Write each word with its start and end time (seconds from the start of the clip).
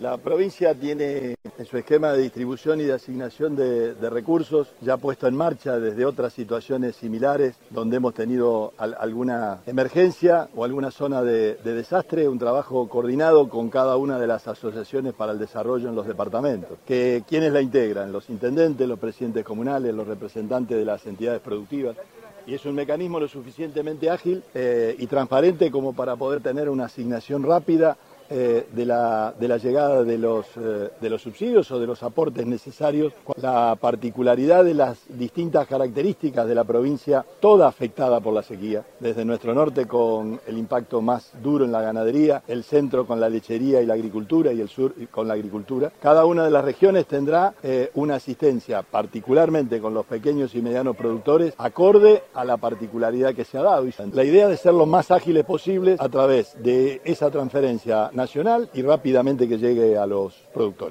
La 0.00 0.16
provincia 0.16 0.76
tiene 0.76 1.34
en 1.58 1.66
su 1.66 1.76
esquema 1.76 2.12
de 2.12 2.22
distribución 2.22 2.80
y 2.80 2.84
de 2.84 2.92
asignación 2.92 3.56
de, 3.56 3.94
recursos 4.08 4.68
ya 4.80 4.96
puesto 4.96 5.26
en 5.26 5.34
marcha 5.34 5.80
desde 5.80 6.04
otras 6.04 6.32
situaciones 6.32 6.94
similares 6.94 7.56
donde 7.70 7.96
hemos 7.96 8.14
tenido 8.14 8.74
al, 8.78 8.94
alguna 9.00 9.58
emergencia 9.66 10.48
o 10.54 10.64
alguna 10.64 10.92
zona 10.92 11.24
de, 11.24 11.56
de, 11.56 11.74
desastre, 11.74 12.28
un 12.28 12.38
trabajo 12.38 12.88
coordinado 12.88 13.48
con 13.48 13.70
cada 13.70 13.96
una 13.96 14.20
de 14.20 14.28
las 14.28 14.46
asociaciones 14.46 15.14
para 15.14 15.32
el 15.32 15.40
desarrollo 15.40 15.88
en 15.88 15.96
los 15.96 16.06
departamentos. 16.06 16.78
Que, 16.86 17.24
¿Quiénes 17.26 17.52
la 17.52 17.60
integran? 17.60 18.12
Los 18.12 18.30
intendentes, 18.30 18.86
los 18.86 19.00
presidentes 19.00 19.44
comunales, 19.44 19.92
los 19.92 20.06
representantes 20.06 20.78
de 20.78 20.84
las 20.84 21.04
entidades 21.06 21.40
productivas 21.40 21.96
y 22.46 22.54
es 22.54 22.64
un 22.64 22.76
mecanismo 22.76 23.18
lo 23.18 23.26
suficientemente 23.26 24.08
ágil 24.08 24.44
eh, 24.54 24.94
y 24.96 25.06
transparente 25.08 25.72
como 25.72 25.92
para 25.92 26.14
poder 26.14 26.40
tener 26.40 26.68
una 26.70 26.84
asignación 26.84 27.42
rápida 27.42 27.98
eh, 28.30 28.66
de, 28.72 28.84
la, 28.84 29.34
de, 29.38 29.48
la, 29.48 29.56
llegada 29.56 30.04
de 30.04 30.18
los, 30.18 30.46
eh, 30.56 30.90
de 31.00 31.10
los 31.10 31.22
subsidios 31.22 31.70
o 31.70 31.78
de 31.78 31.86
los 31.86 32.02
aportes 32.02 32.46
necesarios, 32.46 33.12
la 33.40 33.76
particularidad 33.80 34.64
de 34.64 34.74
las 34.74 34.98
distintas 35.08 35.66
características 35.66 36.46
de 36.46 36.54
la 36.54 36.64
provincia, 36.64 37.24
toda 37.40 37.68
afectada 37.68 38.20
por 38.20 38.34
la 38.34 38.42
sequía, 38.42 38.84
desde 39.00 39.24
nuestro 39.24 39.54
norte 39.54 39.86
con 39.86 40.40
el 40.46 40.58
impacto 40.58 41.00
más 41.00 41.32
duro 41.42 41.64
en 41.64 41.72
la 41.72 41.80
ganadería, 41.80 42.42
el 42.48 42.64
centro 42.64 43.06
con 43.06 43.20
la 43.20 43.28
lechería 43.28 43.80
y 43.80 43.86
la 43.86 43.94
agricultura 43.94 44.52
y 44.52 44.60
el 44.60 44.68
sur 44.68 44.94
con 45.10 45.28
la 45.28 45.34
agricultura. 45.34 45.92
Cada 46.00 46.24
una 46.24 46.44
de 46.44 46.50
las 46.50 46.64
regiones 46.64 47.06
tendrá 47.06 47.54
eh, 47.62 47.90
una 47.94 48.16
asistencia, 48.16 48.82
particularmente 48.82 49.80
con 49.80 49.94
los 49.94 50.06
pequeños 50.06 50.54
y 50.54 50.62
medianos 50.62 50.96
productores, 50.96 51.54
acorde 51.58 52.24
a 52.34 52.44
la 52.44 52.56
particularidad 52.56 53.34
que 53.34 53.44
se 53.44 53.58
ha 53.58 53.62
dado. 53.62 53.86
La 54.12 54.24
idea 54.24 54.48
de 54.48 54.56
ser 54.56 54.74
lo 54.74 54.86
más 54.86 55.10
ágiles 55.10 55.44
posibles 55.44 56.00
a 56.00 56.08
través 56.08 56.56
de 56.62 57.00
esa 57.04 57.30
transferencia 57.30 58.10
nacional 58.18 58.68
y 58.74 58.82
rápidamente 58.82 59.48
que 59.48 59.56
llegue 59.56 59.96
a 59.96 60.06
los 60.06 60.34
productores. 60.52 60.86